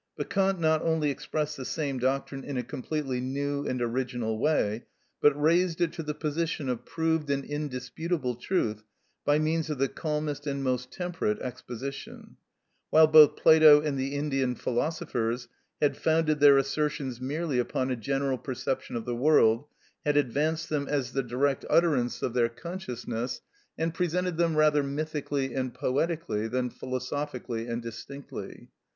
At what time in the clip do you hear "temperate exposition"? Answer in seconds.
10.91-12.37